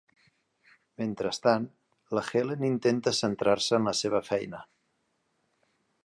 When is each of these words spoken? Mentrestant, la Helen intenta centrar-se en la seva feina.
Mentrestant, 1.01 1.67
la 2.19 2.23
Helen 2.39 2.65
intenta 2.69 3.13
centrar-se 3.17 3.79
en 3.81 3.85
la 3.89 3.93
seva 3.99 4.23
feina. 4.31 4.63